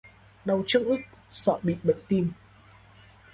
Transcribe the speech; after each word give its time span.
Đau 0.45 0.63
trước 0.67 0.83
ức, 0.85 0.99
sợ 1.29 1.59
bị 1.63 1.75
bệnh 1.83 1.99
tim 2.07 2.31